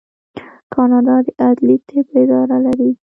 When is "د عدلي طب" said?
1.25-2.05